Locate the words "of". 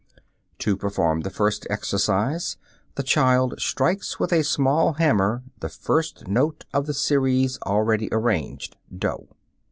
6.73-6.87